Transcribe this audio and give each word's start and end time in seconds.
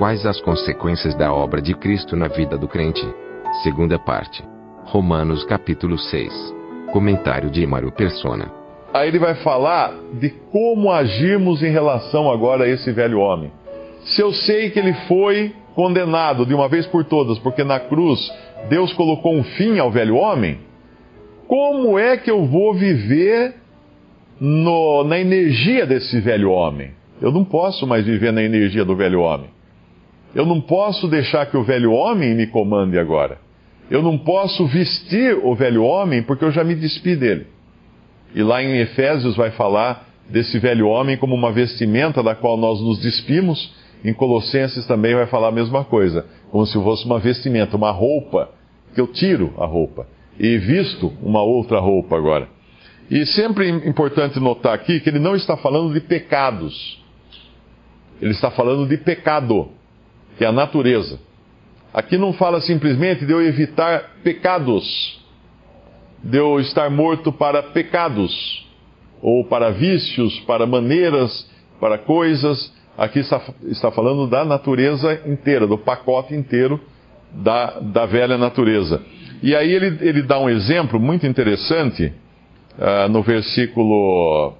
Quais 0.00 0.24
as 0.24 0.40
consequências 0.40 1.14
da 1.14 1.30
obra 1.30 1.60
de 1.60 1.74
Cristo 1.74 2.16
na 2.16 2.26
vida 2.26 2.56
do 2.56 2.66
crente? 2.66 3.06
Segunda 3.62 3.98
parte. 3.98 4.42
Romanos 4.84 5.44
capítulo 5.44 5.98
6. 5.98 6.32
Comentário 6.90 7.50
de 7.50 7.66
Mário 7.66 7.92
Persona. 7.92 8.50
Aí 8.94 9.08
ele 9.08 9.18
vai 9.18 9.34
falar 9.34 9.92
de 10.14 10.30
como 10.50 10.90
agirmos 10.90 11.62
em 11.62 11.70
relação 11.70 12.30
agora 12.30 12.64
a 12.64 12.68
esse 12.70 12.90
velho 12.92 13.18
homem. 13.18 13.52
Se 14.04 14.22
eu 14.22 14.32
sei 14.32 14.70
que 14.70 14.78
ele 14.78 14.94
foi 15.06 15.52
condenado 15.74 16.46
de 16.46 16.54
uma 16.54 16.66
vez 16.66 16.86
por 16.86 17.04
todas, 17.04 17.38
porque 17.38 17.62
na 17.62 17.78
cruz 17.78 18.18
Deus 18.70 18.94
colocou 18.94 19.34
um 19.34 19.44
fim 19.44 19.78
ao 19.78 19.90
velho 19.90 20.16
homem, 20.16 20.60
como 21.46 21.98
é 21.98 22.16
que 22.16 22.30
eu 22.30 22.46
vou 22.46 22.72
viver 22.72 23.54
no, 24.40 25.04
na 25.04 25.18
energia 25.20 25.84
desse 25.84 26.18
velho 26.20 26.50
homem? 26.50 26.92
Eu 27.20 27.30
não 27.30 27.44
posso 27.44 27.86
mais 27.86 28.06
viver 28.06 28.32
na 28.32 28.42
energia 28.42 28.82
do 28.82 28.96
velho 28.96 29.20
homem. 29.20 29.59
Eu 30.34 30.46
não 30.46 30.60
posso 30.60 31.08
deixar 31.08 31.46
que 31.46 31.56
o 31.56 31.64
velho 31.64 31.92
homem 31.92 32.34
me 32.34 32.46
comande 32.46 32.98
agora. 32.98 33.38
Eu 33.90 34.02
não 34.02 34.16
posso 34.16 34.66
vestir 34.66 35.36
o 35.42 35.54
velho 35.54 35.82
homem 35.82 36.22
porque 36.22 36.44
eu 36.44 36.52
já 36.52 36.62
me 36.62 36.74
despi 36.74 37.16
dele. 37.16 37.46
E 38.34 38.42
lá 38.42 38.62
em 38.62 38.78
Efésios 38.78 39.36
vai 39.36 39.50
falar 39.50 40.06
desse 40.28 40.58
velho 40.58 40.86
homem 40.86 41.16
como 41.16 41.34
uma 41.34 41.50
vestimenta 41.50 42.22
da 42.22 42.34
qual 42.34 42.56
nós 42.56 42.80
nos 42.80 43.00
despimos. 43.00 43.74
Em 44.04 44.14
Colossenses 44.14 44.86
também 44.86 45.14
vai 45.14 45.26
falar 45.26 45.48
a 45.48 45.52
mesma 45.52 45.84
coisa, 45.84 46.24
como 46.50 46.64
se 46.64 46.74
fosse 46.74 47.04
uma 47.04 47.18
vestimenta, 47.18 47.76
uma 47.76 47.90
roupa, 47.90 48.50
que 48.94 49.00
eu 49.00 49.08
tiro 49.08 49.52
a 49.58 49.66
roupa 49.66 50.06
e 50.38 50.56
visto 50.56 51.12
uma 51.22 51.42
outra 51.42 51.78
roupa 51.80 52.16
agora. 52.16 52.48
E 53.10 53.26
sempre 53.26 53.68
importante 53.68 54.40
notar 54.40 54.72
aqui 54.72 55.00
que 55.00 55.10
ele 55.10 55.18
não 55.18 55.36
está 55.36 55.56
falando 55.56 55.92
de 55.92 56.00
pecados. 56.00 56.98
Ele 58.22 58.30
está 58.30 58.50
falando 58.50 58.88
de 58.88 58.96
pecado, 58.96 59.68
que 60.40 60.44
é 60.44 60.48
a 60.48 60.52
natureza. 60.52 61.20
Aqui 61.92 62.16
não 62.16 62.32
fala 62.32 62.62
simplesmente 62.62 63.26
de 63.26 63.30
eu 63.30 63.42
evitar 63.42 64.12
pecados, 64.24 65.20
de 66.24 66.38
eu 66.38 66.58
estar 66.58 66.88
morto 66.88 67.30
para 67.30 67.62
pecados, 67.62 68.66
ou 69.20 69.44
para 69.44 69.68
vícios, 69.68 70.40
para 70.46 70.66
maneiras, 70.66 71.46
para 71.78 71.98
coisas. 71.98 72.72
Aqui 72.96 73.18
está, 73.18 73.42
está 73.64 73.90
falando 73.90 74.26
da 74.26 74.42
natureza 74.42 75.20
inteira, 75.26 75.66
do 75.66 75.76
pacote 75.76 76.34
inteiro 76.34 76.80
da, 77.30 77.78
da 77.78 78.06
velha 78.06 78.38
natureza. 78.38 79.02
E 79.42 79.54
aí 79.54 79.70
ele, 79.70 79.98
ele 80.00 80.22
dá 80.22 80.38
um 80.38 80.48
exemplo 80.48 80.98
muito 80.98 81.26
interessante 81.26 82.14
uh, 82.78 83.10
no 83.10 83.22
versículo, 83.22 84.54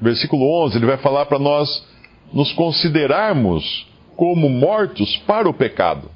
versículo 0.00 0.48
11. 0.66 0.76
Ele 0.76 0.86
vai 0.86 0.98
falar 0.98 1.26
para 1.26 1.40
nós 1.40 1.84
nos 2.32 2.52
considerarmos 2.52 3.95
como 4.16 4.48
mortos 4.48 5.16
para 5.26 5.48
o 5.48 5.54
pecado, 5.54 6.10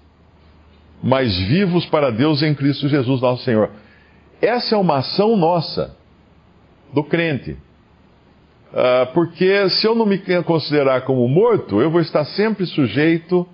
mas 1.03 1.37
vivos 1.37 1.87
para 1.87 2.11
Deus 2.11 2.43
em 2.43 2.55
Cristo 2.55 2.89
Jesus 2.89 3.21
nosso 3.21 3.45
Senhor. 3.45 3.71
Essa 4.41 4.75
é 4.75 4.79
uma 4.79 4.99
ação 4.99 5.37
nossa, 5.37 5.95
do 6.93 7.05
crente. 7.05 7.53
Uh, 8.73 9.13
porque 9.13 9.69
se 9.71 9.87
eu 9.87 9.95
não 9.95 10.07
me 10.07 10.19
considerar 10.45 11.03
como 11.03 11.27
morto, 11.29 11.81
eu 11.81 11.91
vou 11.91 12.01
estar 12.01 12.25
sempre 12.25 12.67
sujeito 12.67 13.47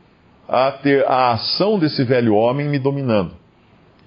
a 0.48 0.70
ter 0.70 1.04
a 1.06 1.32
ação 1.32 1.78
desse 1.78 2.04
velho 2.04 2.34
homem 2.34 2.68
me 2.68 2.78
dominando. 2.78 3.34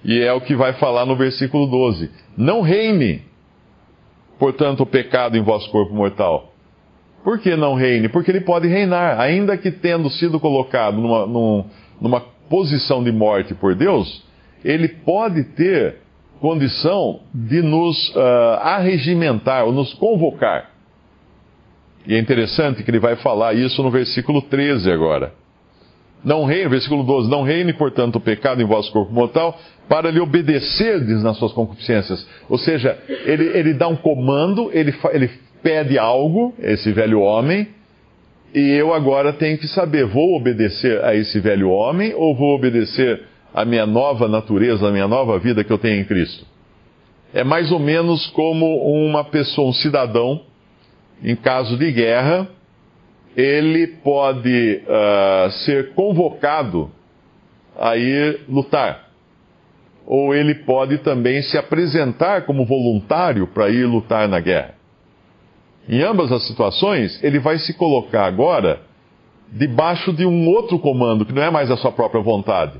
E 0.04 0.20
é 0.20 0.32
o 0.32 0.40
que 0.40 0.54
vai 0.54 0.72
falar 0.74 1.04
no 1.04 1.16
versículo 1.16 1.66
12: 1.66 2.10
Não 2.36 2.62
reine, 2.62 3.22
portanto, 4.38 4.82
o 4.82 4.86
pecado 4.86 5.36
em 5.36 5.42
vosso 5.42 5.70
corpo 5.70 5.92
mortal. 5.92 6.49
Por 7.22 7.38
que 7.38 7.54
não 7.54 7.74
reine? 7.74 8.08
Porque 8.08 8.30
ele 8.30 8.40
pode 8.40 8.66
reinar, 8.66 9.20
ainda 9.20 9.56
que 9.56 9.70
tendo 9.70 10.08
sido 10.10 10.40
colocado 10.40 10.96
numa, 10.96 11.26
numa, 11.26 11.66
numa 12.00 12.20
posição 12.48 13.04
de 13.04 13.12
morte 13.12 13.54
por 13.54 13.74
Deus, 13.74 14.24
ele 14.64 14.88
pode 14.88 15.44
ter 15.54 15.96
condição 16.40 17.20
de 17.34 17.60
nos 17.60 18.08
uh, 18.16 18.20
arregimentar 18.62 19.64
ou 19.66 19.72
nos 19.72 19.92
convocar. 19.94 20.70
E 22.06 22.14
é 22.14 22.18
interessante 22.18 22.82
que 22.82 22.90
ele 22.90 22.98
vai 22.98 23.16
falar 23.16 23.54
isso 23.54 23.82
no 23.82 23.90
versículo 23.90 24.40
13 24.42 24.90
agora. 24.90 25.34
Não 26.24 26.44
reine, 26.44 26.68
versículo 26.68 27.02
12, 27.02 27.30
não 27.30 27.42
reine, 27.42 27.72
portanto, 27.72 28.16
o 28.16 28.20
pecado 28.20 28.60
em 28.60 28.64
vosso 28.64 28.92
corpo 28.92 29.12
mortal, 29.12 29.58
para 29.88 30.10
lhe 30.10 30.20
obedecerdes 30.20 31.22
nas 31.22 31.36
suas 31.38 31.52
concupiscências. 31.52 32.26
Ou 32.48 32.58
seja, 32.58 32.98
ele, 33.24 33.44
ele 33.56 33.74
dá 33.74 33.88
um 33.88 33.96
comando, 33.96 34.70
ele, 34.72 34.94
ele 35.12 35.30
pede 35.62 35.98
algo, 35.98 36.54
esse 36.58 36.92
velho 36.92 37.20
homem, 37.20 37.68
e 38.54 38.70
eu 38.72 38.92
agora 38.92 39.32
tenho 39.32 39.58
que 39.58 39.68
saber, 39.68 40.04
vou 40.06 40.34
obedecer 40.34 41.02
a 41.04 41.14
esse 41.14 41.38
velho 41.38 41.70
homem 41.70 42.12
ou 42.14 42.34
vou 42.34 42.54
obedecer 42.54 43.22
à 43.54 43.64
minha 43.64 43.86
nova 43.86 44.26
natureza, 44.26 44.88
à 44.88 44.90
minha 44.90 45.06
nova 45.06 45.38
vida 45.38 45.62
que 45.62 45.72
eu 45.72 45.78
tenho 45.78 46.00
em 46.00 46.04
Cristo? 46.04 46.44
É 47.32 47.44
mais 47.44 47.70
ou 47.70 47.78
menos 47.78 48.26
como 48.28 48.66
uma 48.76 49.22
pessoa, 49.22 49.68
um 49.68 49.72
cidadão, 49.72 50.42
em 51.22 51.36
caso 51.36 51.76
de 51.78 51.92
guerra, 51.92 52.48
ele 53.36 53.86
pode 54.02 54.82
uh, 54.82 55.50
ser 55.64 55.94
convocado 55.94 56.90
a 57.78 57.96
ir 57.96 58.40
lutar. 58.48 59.10
Ou 60.06 60.34
ele 60.34 60.56
pode 60.56 60.98
também 60.98 61.40
se 61.42 61.56
apresentar 61.56 62.46
como 62.46 62.66
voluntário 62.66 63.46
para 63.46 63.70
ir 63.70 63.86
lutar 63.86 64.26
na 64.26 64.40
guerra. 64.40 64.79
Em 65.88 66.02
ambas 66.02 66.30
as 66.30 66.46
situações, 66.46 67.22
ele 67.22 67.38
vai 67.38 67.58
se 67.58 67.74
colocar 67.74 68.26
agora 68.26 68.80
debaixo 69.52 70.12
de 70.12 70.24
um 70.24 70.48
outro 70.48 70.78
comando, 70.78 71.24
que 71.24 71.32
não 71.32 71.42
é 71.42 71.50
mais 71.50 71.70
a 71.70 71.76
sua 71.76 71.90
própria 71.90 72.22
vontade, 72.22 72.74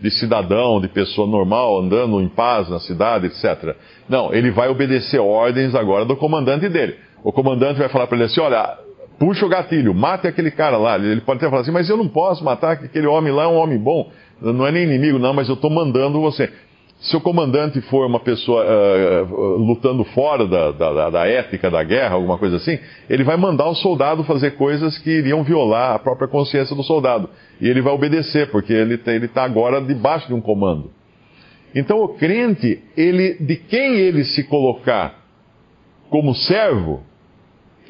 de 0.00 0.10
cidadão, 0.10 0.80
de 0.80 0.88
pessoa 0.88 1.26
normal, 1.26 1.78
andando 1.78 2.20
em 2.20 2.28
paz 2.28 2.68
na 2.68 2.80
cidade, 2.80 3.26
etc. 3.26 3.76
Não, 4.08 4.32
ele 4.32 4.50
vai 4.50 4.68
obedecer 4.68 5.18
ordens 5.18 5.74
agora 5.74 6.04
do 6.04 6.16
comandante 6.16 6.68
dele. 6.68 6.96
O 7.22 7.32
comandante 7.32 7.78
vai 7.78 7.88
falar 7.88 8.06
para 8.06 8.16
ele 8.16 8.24
assim: 8.24 8.40
olha, 8.40 8.78
puxa 9.18 9.44
o 9.44 9.48
gatilho, 9.48 9.94
mate 9.94 10.26
aquele 10.26 10.50
cara 10.50 10.76
lá. 10.76 10.96
Ele 10.96 11.20
pode 11.20 11.38
até 11.38 11.48
falar 11.48 11.62
assim, 11.62 11.70
mas 11.70 11.88
eu 11.88 11.96
não 11.96 12.08
posso 12.08 12.44
matar, 12.44 12.72
aquele 12.72 13.06
homem 13.06 13.32
lá 13.32 13.44
é 13.44 13.46
um 13.46 13.56
homem 13.56 13.78
bom, 13.78 14.10
não 14.40 14.66
é 14.66 14.72
nem 14.72 14.84
inimigo, 14.84 15.18
não, 15.18 15.32
mas 15.32 15.48
eu 15.48 15.54
estou 15.54 15.70
mandando 15.70 16.20
você. 16.20 16.50
Se 16.98 17.14
o 17.14 17.20
comandante 17.20 17.80
for 17.82 18.06
uma 18.06 18.18
pessoa 18.18 18.64
uh, 18.64 19.56
lutando 19.58 20.02
fora 20.04 20.46
da, 20.46 20.70
da, 20.72 21.10
da, 21.10 21.26
ética 21.28 21.70
da 21.70 21.84
guerra, 21.84 22.14
alguma 22.14 22.38
coisa 22.38 22.56
assim, 22.56 22.78
ele 23.08 23.22
vai 23.22 23.36
mandar 23.36 23.68
o 23.68 23.74
soldado 23.74 24.24
fazer 24.24 24.52
coisas 24.52 24.96
que 24.98 25.10
iriam 25.10 25.44
violar 25.44 25.94
a 25.94 25.98
própria 25.98 26.26
consciência 26.26 26.74
do 26.74 26.82
soldado. 26.82 27.28
E 27.60 27.68
ele 27.68 27.82
vai 27.82 27.92
obedecer, 27.92 28.50
porque 28.50 28.72
ele 28.72 28.94
está 28.94 29.44
agora 29.44 29.80
debaixo 29.80 30.26
de 30.26 30.34
um 30.34 30.40
comando. 30.40 30.90
Então 31.74 32.02
o 32.02 32.08
crente, 32.08 32.82
ele, 32.96 33.34
de 33.34 33.56
quem 33.56 33.96
ele 33.96 34.24
se 34.24 34.44
colocar 34.44 35.22
como 36.08 36.34
servo, 36.34 37.02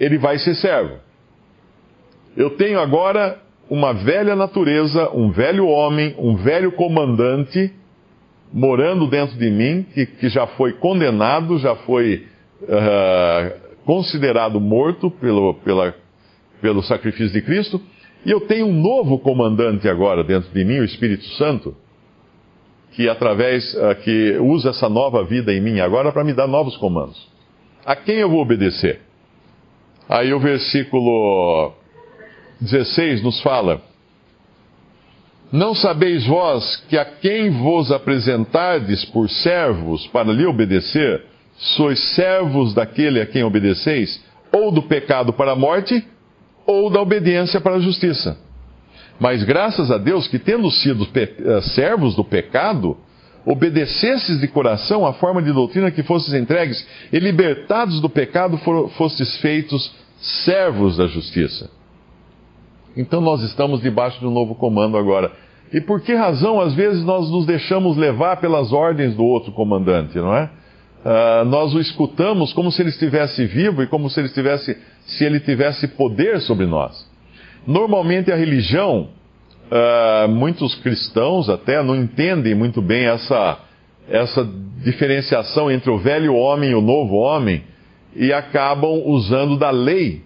ele 0.01 0.19
vai 0.19 0.37
ser 0.39 0.57
servo. 0.57 0.97
Eu 2.37 2.51
tenho 2.51 2.81
agora 2.81 3.41
uma 3.71 3.93
velha 3.93 4.35
natureza, 4.35 5.11
um 5.15 5.31
velho 5.31 5.69
homem, 5.69 6.15
um 6.19 6.35
velho 6.37 6.73
comandante 6.73 7.73
morando 8.53 9.07
dentro 9.07 9.37
de 9.37 9.51
mim, 9.51 9.87
que, 9.95 10.07
que 10.07 10.29
já 10.29 10.47
foi 10.47 10.73
condenado, 10.75 11.59
já 11.59 11.75
foi 11.77 12.27
uh, 12.63 13.67
considerado 13.85 14.61
morto 14.61 15.11
pelo, 15.11 15.55
pela, 15.55 15.95
pelo 16.61 16.83
sacrifício 16.83 17.33
de 17.33 17.43
Cristo, 17.43 17.81
e 18.25 18.31
eu 18.31 18.41
tenho 18.41 18.67
um 18.67 18.73
novo 18.73 19.19
comandante 19.19 19.89
agora 19.89 20.25
dentro 20.25 20.51
de 20.53 20.65
mim, 20.65 20.81
o 20.81 20.85
Espírito 20.85 21.25
Santo, 21.37 21.77
que 22.93 23.09
através 23.09 23.75
uh, 23.75 23.95
que 24.03 24.37
usa 24.41 24.71
essa 24.71 24.89
nova 24.89 25.25
vida 25.25 25.53
em 25.53 25.61
mim 25.61 25.81
agora 25.81 26.13
para 26.13 26.25
me 26.25 26.33
dar 26.33 26.47
novos 26.47 26.77
comandos. 26.77 27.29
A 27.85 27.95
quem 27.95 28.17
eu 28.17 28.29
vou 28.29 28.41
obedecer? 28.41 29.01
Aí 30.09 30.33
o 30.33 30.41
versículo 30.41 31.73
16 32.61 33.23
nos 33.23 33.41
fala: 33.43 33.83
Não 35.53 35.75
sabeis 35.75 36.27
vós 36.27 36.85
que 36.89 36.99
a 36.99 37.05
quem 37.05 37.51
vos 37.51 37.93
apresentardes 37.93 39.05
por 39.05 39.31
servos 39.31 40.07
para 40.09 40.33
lhe 40.33 40.45
obedecer, 40.45 41.25
sois 41.57 41.99
servos 42.15 42.75
daquele 42.75 43.21
a 43.21 43.27
quem 43.27 43.45
obedeceis, 43.45 44.23
ou 44.53 44.73
do 44.73 44.83
pecado 44.83 45.33
para 45.33 45.53
a 45.53 45.57
morte, 45.57 46.05
ou 46.67 46.91
da 46.91 47.01
obediência 47.01 47.61
para 47.61 47.77
a 47.77 47.81
justiça. 47.81 48.37
Mas 49.21 49.45
graças 49.45 49.91
a 49.91 49.99
Deus 49.99 50.27
que, 50.29 50.39
tendo 50.39 50.71
sido 50.71 51.07
eh, 51.15 51.61
servos 51.75 52.15
do 52.15 52.25
pecado, 52.25 52.97
obedecesses 53.47 54.41
de 54.41 54.49
coração 54.49 55.07
à 55.07 55.13
forma 55.13 55.41
de 55.41 55.53
doutrina 55.53 55.91
que 55.91 56.03
fostes 56.03 56.35
entregues, 56.35 56.87
e 57.13 57.19
libertados 57.19 58.01
do 58.01 58.11
pecado, 58.11 58.59
fostes 58.97 59.37
feitos 59.37 59.95
servos 60.45 60.97
da 60.97 61.07
justiça. 61.07 61.71
Então 62.97 63.21
nós 63.21 63.43
estamos 63.43 63.81
debaixo 63.81 64.19
de 64.19 64.27
um 64.27 64.31
novo 64.31 64.55
comando 64.55 64.97
agora. 64.97 65.33
E 65.73 65.81
por 65.81 66.01
que 66.01 66.15
razão, 66.15 66.61
às 66.61 66.75
vezes, 66.75 67.05
nós 67.05 67.31
nos 67.31 67.45
deixamos 67.45 67.97
levar 67.97 68.37
pelas 68.37 68.73
ordens 68.73 69.15
do 69.15 69.25
outro 69.25 69.53
comandante, 69.53 70.17
não 70.17 70.35
é? 70.35 70.49
Uh, 71.05 71.45
nós 71.45 71.75
o 71.75 71.81
escutamos 71.81 72.53
como 72.53 72.73
se 72.73 72.83
ele 72.83 72.89
estivesse 72.89 73.45
vivo 73.47 73.83
e 73.83 73.87
como 73.87 74.09
se 74.11 74.19
ele 74.19 74.29
tivesse, 74.29 74.77
se 75.07 75.25
ele 75.25 75.39
tivesse 75.39 75.87
poder 75.89 76.41
sobre 76.41 76.67
nós. 76.67 77.07
Normalmente 77.67 78.33
a 78.33 78.37
religião, 78.37 79.09
uh, 79.71 80.29
muitos 80.29 80.75
cristãos 80.77 81.49
até 81.49 81.83
não 81.83 81.95
entendem 81.95 82.55
muito 82.55 82.81
bem 82.81 83.07
essa, 83.07 83.59
essa 84.09 84.49
diferenciação 84.83 85.71
entre 85.71 85.91
o 85.91 85.99
velho 85.99 86.35
homem 86.35 86.71
e 86.71 86.75
o 86.75 86.81
novo 86.81 87.17
homem 87.17 87.63
e 88.15 88.33
acabam 88.33 89.03
usando 89.05 89.57
da 89.57 89.71
lei, 89.71 90.23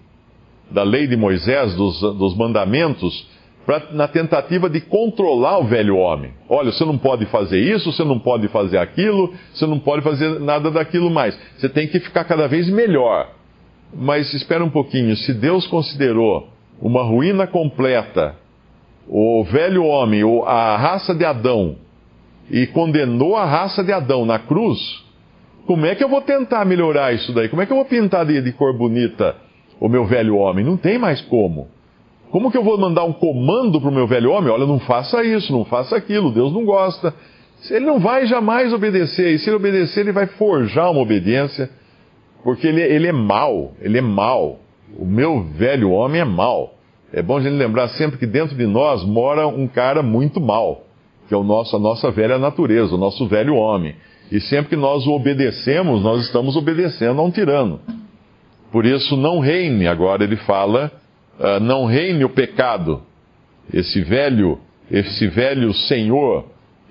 da 0.70 0.82
lei 0.82 1.06
de 1.06 1.16
Moisés, 1.16 1.74
dos, 1.74 2.00
dos 2.00 2.36
mandamentos, 2.36 3.26
pra, 3.66 3.82
na 3.92 4.08
tentativa 4.08 4.68
de 4.68 4.80
controlar 4.80 5.58
o 5.58 5.64
velho 5.64 5.96
homem. 5.96 6.32
Olha, 6.48 6.72
você 6.72 6.84
não 6.84 6.98
pode 6.98 7.26
fazer 7.26 7.60
isso, 7.60 7.92
você 7.92 8.04
não 8.04 8.18
pode 8.18 8.48
fazer 8.48 8.78
aquilo, 8.78 9.32
você 9.52 9.66
não 9.66 9.78
pode 9.78 10.02
fazer 10.02 10.40
nada 10.40 10.70
daquilo 10.70 11.10
mais. 11.10 11.38
Você 11.58 11.68
tem 11.68 11.86
que 11.86 12.00
ficar 12.00 12.24
cada 12.24 12.46
vez 12.46 12.68
melhor. 12.68 13.30
Mas 13.94 14.32
espera 14.34 14.64
um 14.64 14.70
pouquinho, 14.70 15.16
se 15.16 15.34
Deus 15.34 15.66
considerou 15.66 16.48
uma 16.80 17.02
ruína 17.02 17.46
completa 17.46 18.36
o 19.08 19.42
velho 19.44 19.84
homem, 19.84 20.22
a 20.46 20.76
raça 20.76 21.12
de 21.12 21.24
Adão, 21.24 21.76
e 22.48 22.66
condenou 22.68 23.36
a 23.36 23.44
raça 23.44 23.82
de 23.82 23.92
Adão 23.92 24.24
na 24.24 24.38
cruz, 24.38 24.78
como 25.66 25.86
é 25.86 25.94
que 25.94 26.02
eu 26.02 26.08
vou 26.08 26.20
tentar 26.20 26.64
melhorar 26.64 27.12
isso 27.12 27.32
daí? 27.32 27.48
Como 27.48 27.60
é 27.60 27.66
que 27.66 27.72
eu 27.72 27.76
vou 27.76 27.84
pintar 27.84 28.24
de, 28.24 28.40
de 28.40 28.52
cor 28.52 28.76
bonita 28.76 29.36
o 29.80 29.88
meu 29.88 30.04
velho 30.04 30.36
homem? 30.36 30.64
Não 30.64 30.76
tem 30.76 30.98
mais 30.98 31.20
como. 31.22 31.68
Como 32.30 32.50
que 32.50 32.56
eu 32.56 32.62
vou 32.62 32.78
mandar 32.78 33.04
um 33.04 33.12
comando 33.12 33.80
para 33.80 33.90
o 33.90 33.94
meu 33.94 34.06
velho 34.06 34.30
homem? 34.30 34.52
Olha, 34.52 34.66
não 34.66 34.78
faça 34.78 35.24
isso, 35.24 35.52
não 35.52 35.64
faça 35.64 35.96
aquilo, 35.96 36.30
Deus 36.30 36.52
não 36.52 36.64
gosta. 36.64 37.12
Ele 37.68 37.84
não 37.84 37.98
vai 37.98 38.26
jamais 38.26 38.72
obedecer, 38.72 39.34
e 39.34 39.38
se 39.38 39.48
ele 39.48 39.56
obedecer, 39.56 40.00
ele 40.00 40.12
vai 40.12 40.26
forjar 40.26 40.90
uma 40.90 41.00
obediência, 41.00 41.68
porque 42.44 42.66
ele, 42.66 42.80
ele 42.80 43.08
é 43.08 43.12
mau, 43.12 43.72
ele 43.80 43.98
é 43.98 44.02
mau. 44.02 44.60
O 44.96 45.04
meu 45.04 45.42
velho 45.42 45.90
homem 45.90 46.20
é 46.20 46.24
mau. 46.24 46.74
É 47.12 47.22
bom 47.22 47.38
a 47.38 47.40
gente 47.40 47.54
lembrar 47.54 47.88
sempre 47.88 48.18
que 48.18 48.26
dentro 48.26 48.56
de 48.56 48.66
nós 48.66 49.04
mora 49.04 49.46
um 49.46 49.66
cara 49.66 50.02
muito 50.02 50.40
mau, 50.40 50.84
que 51.26 51.34
é 51.34 51.36
o 51.36 51.42
nosso, 51.42 51.74
a 51.74 51.78
nossa 51.78 52.10
velha 52.10 52.38
natureza, 52.38 52.94
o 52.94 52.98
nosso 52.98 53.26
velho 53.26 53.56
homem. 53.56 53.94
E 54.30 54.40
sempre 54.40 54.70
que 54.70 54.76
nós 54.76 55.06
o 55.06 55.10
obedecemos, 55.10 56.02
nós 56.02 56.24
estamos 56.24 56.56
obedecendo 56.56 57.20
a 57.20 57.24
um 57.24 57.30
tirano. 57.30 57.80
Por 58.70 58.86
isso, 58.86 59.16
não 59.16 59.40
reine, 59.40 59.86
agora 59.86 60.24
ele 60.24 60.36
fala, 60.36 60.92
uh, 61.38 61.60
não 61.60 61.86
reine 61.86 62.24
o 62.24 62.28
pecado. 62.28 63.02
Esse 63.72 64.00
velho, 64.00 64.58
esse 64.90 65.26
velho 65.28 65.72
senhor 65.72 66.46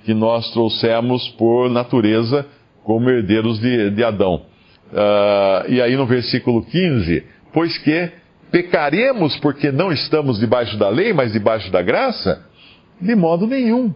que 0.06 0.14
nós 0.14 0.52
trouxemos 0.52 1.28
por 1.30 1.70
natureza 1.70 2.46
como 2.84 3.10
herdeiros 3.10 3.60
de, 3.60 3.92
de 3.92 4.04
Adão. 4.04 4.42
Uh, 4.92 5.72
e 5.72 5.82
aí 5.82 5.96
no 5.96 6.06
versículo 6.06 6.64
15, 6.64 7.24
pois 7.54 7.78
que 7.78 8.12
Pecaremos 8.52 9.38
porque 9.38 9.72
não 9.72 9.92
estamos 9.92 10.40
debaixo 10.40 10.78
da 10.78 10.90
lei, 10.90 11.14
mas 11.14 11.32
debaixo 11.32 11.72
da 11.72 11.82
graça? 11.82 12.46
De 13.00 13.16
modo 13.16 13.46
nenhum. 13.46 13.94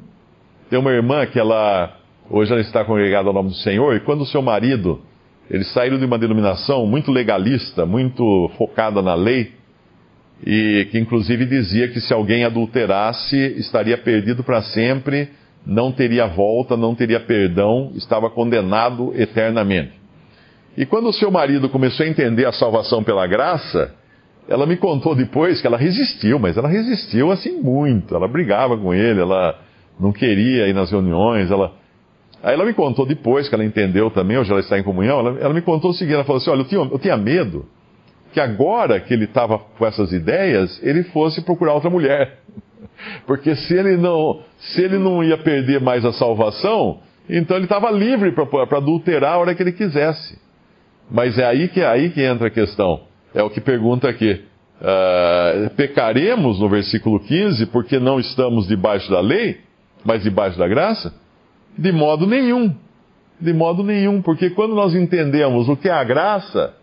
Tem 0.69 0.77
uma 0.77 0.91
irmã 0.91 1.25
que 1.25 1.39
ela, 1.39 1.97
hoje 2.29 2.51
ela 2.51 2.61
está 2.61 2.85
congregada 2.85 3.27
ao 3.27 3.33
nome 3.33 3.49
do 3.49 3.55
Senhor, 3.55 3.95
e 3.95 3.99
quando 4.01 4.21
o 4.21 4.25
seu 4.25 4.41
marido, 4.41 5.01
eles 5.49 5.71
saíram 5.73 5.97
de 5.97 6.05
uma 6.05 6.17
denominação 6.17 6.85
muito 6.85 7.11
legalista, 7.11 7.85
muito 7.85 8.49
focada 8.57 9.01
na 9.01 9.13
lei, 9.13 9.51
e 10.45 10.87
que 10.91 10.99
inclusive 10.99 11.45
dizia 11.45 11.87
que 11.87 12.01
se 12.01 12.13
alguém 12.13 12.43
adulterasse, 12.43 13.37
estaria 13.57 13.97
perdido 13.97 14.43
para 14.43 14.61
sempre, 14.61 15.29
não 15.65 15.91
teria 15.91 16.27
volta, 16.27 16.75
não 16.75 16.93
teria 16.93 17.19
perdão, 17.19 17.91
estava 17.95 18.29
condenado 18.29 19.13
eternamente. 19.15 19.93
E 20.75 20.85
quando 20.85 21.07
o 21.07 21.13
seu 21.13 21.29
marido 21.29 21.69
começou 21.69 22.05
a 22.05 22.09
entender 22.09 22.45
a 22.45 22.51
salvação 22.51 23.03
pela 23.03 23.27
graça, 23.27 23.93
ela 24.47 24.65
me 24.65 24.75
contou 24.75 25.15
depois 25.15 25.61
que 25.61 25.67
ela 25.67 25.77
resistiu, 25.77 26.39
mas 26.39 26.57
ela 26.57 26.67
resistiu 26.67 27.31
assim 27.31 27.61
muito. 27.61 28.15
Ela 28.15 28.27
brigava 28.27 28.77
com 28.77 28.93
ele, 28.93 29.21
ela 29.21 29.59
não 29.99 30.11
queria 30.11 30.67
ir 30.67 30.73
nas 30.73 30.91
reuniões. 30.91 31.49
Ela... 31.49 31.71
Aí 32.43 32.53
ela 32.53 32.65
me 32.65 32.73
contou 32.73 33.05
depois 33.05 33.47
que 33.47 33.55
ela 33.55 33.63
entendeu 33.63 34.11
também, 34.11 34.37
hoje 34.37 34.51
ela 34.51 34.59
está 34.59 34.77
em 34.77 34.83
comunhão. 34.83 35.19
Ela, 35.19 35.39
ela 35.39 35.53
me 35.53 35.61
contou 35.61 35.91
o 35.91 35.93
seguinte: 35.93 36.15
ela 36.15 36.25
falou 36.25 36.41
assim, 36.41 36.49
olha, 36.49 36.59
eu 36.59 36.65
tinha, 36.65 36.81
eu 36.81 36.99
tinha 36.99 37.15
medo 37.15 37.65
que 38.33 38.39
agora 38.39 38.99
que 38.99 39.13
ele 39.13 39.25
estava 39.25 39.57
com 39.59 39.85
essas 39.85 40.11
ideias, 40.11 40.79
ele 40.83 41.03
fosse 41.03 41.41
procurar 41.41 41.73
outra 41.73 41.89
mulher. 41.89 42.39
Porque 43.25 43.55
se 43.55 43.73
ele 43.73 43.95
não, 43.95 44.41
se 44.57 44.81
ele 44.81 44.97
não 44.97 45.23
ia 45.23 45.37
perder 45.37 45.79
mais 45.79 46.03
a 46.03 46.11
salvação, 46.11 46.99
então 47.29 47.55
ele 47.55 47.65
estava 47.65 47.89
livre 47.91 48.33
para 48.33 48.77
adulterar 48.77 49.35
a 49.35 49.37
hora 49.37 49.55
que 49.55 49.63
ele 49.63 49.71
quisesse. 49.71 50.37
Mas 51.09 51.37
é 51.37 51.45
aí 51.45 51.67
que, 51.69 51.79
é 51.79 51.87
aí 51.87 52.09
que 52.09 52.21
entra 52.21 52.47
a 52.47 52.51
questão. 52.51 53.01
É 53.33 53.41
o 53.41 53.49
que 53.49 53.61
pergunta 53.61 54.09
aqui. 54.09 54.43
Uh, 54.81 55.69
pecaremos, 55.75 56.59
no 56.59 56.67
versículo 56.67 57.19
15, 57.19 57.67
porque 57.67 57.99
não 57.99 58.19
estamos 58.19 58.67
debaixo 58.67 59.09
da 59.09 59.21
lei, 59.21 59.59
mas 60.03 60.23
debaixo 60.23 60.57
da 60.57 60.67
graça? 60.67 61.13
De 61.77 61.91
modo 61.91 62.27
nenhum. 62.27 62.73
De 63.39 63.53
modo 63.53 63.83
nenhum, 63.83 64.21
porque 64.21 64.49
quando 64.51 64.73
nós 64.73 64.95
entendemos 64.95 65.67
o 65.67 65.75
que 65.75 65.89
é 65.89 65.91
a 65.91 66.03
graça, 66.03 66.73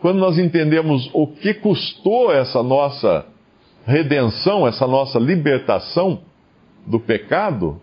quando 0.00 0.18
nós 0.18 0.38
entendemos 0.38 1.10
o 1.12 1.26
que 1.26 1.54
custou 1.54 2.32
essa 2.32 2.62
nossa 2.62 3.26
redenção, 3.86 4.66
essa 4.66 4.86
nossa 4.86 5.18
libertação 5.18 6.20
do 6.86 6.98
pecado, 6.98 7.80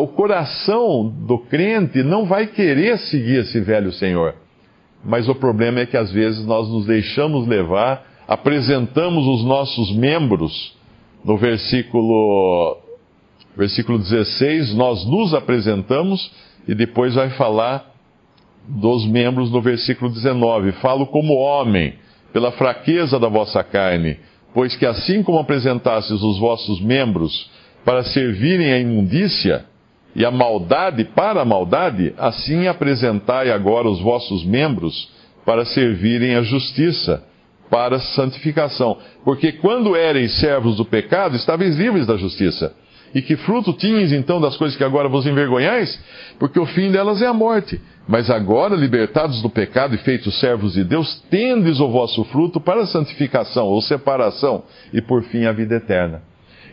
o 0.00 0.06
coração 0.08 1.08
do 1.26 1.38
crente 1.38 2.02
não 2.02 2.26
vai 2.26 2.46
querer 2.46 2.98
seguir 2.98 3.40
esse 3.40 3.60
velho 3.60 3.92
Senhor. 3.92 4.34
Mas 5.04 5.28
o 5.28 5.34
problema 5.34 5.80
é 5.80 5.86
que 5.86 5.96
às 5.96 6.12
vezes 6.12 6.44
nós 6.44 6.68
nos 6.68 6.86
deixamos 6.86 7.46
levar, 7.46 8.04
apresentamos 8.26 9.26
os 9.26 9.44
nossos 9.44 9.94
membros, 9.96 10.76
no 11.24 11.36
versículo, 11.36 12.78
versículo 13.56 13.98
16, 13.98 14.74
nós 14.74 15.04
nos 15.06 15.34
apresentamos, 15.34 16.30
e 16.68 16.74
depois 16.74 17.14
vai 17.14 17.30
falar 17.30 17.90
dos 18.68 19.06
membros 19.06 19.50
no 19.50 19.60
versículo 19.60 20.10
19. 20.10 20.72
Falo 20.72 21.06
como 21.06 21.34
homem, 21.34 21.94
pela 22.32 22.52
fraqueza 22.52 23.18
da 23.18 23.28
vossa 23.28 23.62
carne, 23.64 24.18
pois 24.54 24.76
que 24.76 24.86
assim 24.86 25.22
como 25.22 25.38
apresentastes 25.38 26.22
os 26.22 26.38
vossos 26.38 26.80
membros 26.80 27.50
para 27.84 28.04
servirem 28.04 28.72
à 28.72 28.78
imundícia, 28.78 29.64
e 30.14 30.24
a 30.24 30.30
maldade 30.30 31.04
para 31.04 31.42
a 31.42 31.44
maldade, 31.44 32.12
assim 32.18 32.66
apresentai 32.66 33.50
agora 33.50 33.88
os 33.88 34.00
vossos 34.00 34.44
membros 34.44 35.08
para 35.44 35.64
servirem 35.64 36.34
à 36.34 36.42
justiça, 36.42 37.24
para 37.70 38.00
santificação. 38.00 38.98
Porque 39.24 39.52
quando 39.52 39.94
éreis 39.94 40.38
servos 40.40 40.76
do 40.76 40.84
pecado, 40.84 41.36
estáveis 41.36 41.76
livres 41.76 42.06
da 42.06 42.16
justiça. 42.16 42.74
E 43.14 43.20
que 43.20 43.36
fruto 43.36 43.72
tinhas 43.72 44.12
então 44.12 44.40
das 44.40 44.56
coisas 44.56 44.76
que 44.76 44.84
agora 44.84 45.08
vos 45.08 45.26
envergonhais? 45.26 45.98
Porque 46.38 46.60
o 46.60 46.66
fim 46.66 46.90
delas 46.90 47.20
é 47.20 47.26
a 47.26 47.34
morte. 47.34 47.80
Mas 48.06 48.30
agora, 48.30 48.74
libertados 48.74 49.42
do 49.42 49.50
pecado 49.50 49.94
e 49.94 49.98
feitos 49.98 50.38
servos 50.40 50.74
de 50.74 50.84
Deus, 50.84 51.20
tendes 51.30 51.80
o 51.80 51.88
vosso 51.88 52.24
fruto 52.24 52.60
para 52.60 52.82
a 52.82 52.86
santificação 52.86 53.66
ou 53.66 53.80
separação 53.80 54.64
e 54.92 55.00
por 55.00 55.22
fim 55.24 55.44
a 55.44 55.52
vida 55.52 55.76
eterna. 55.76 56.22